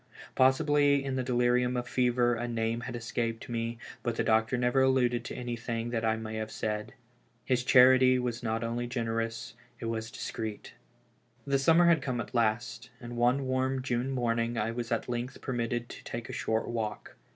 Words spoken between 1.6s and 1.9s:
of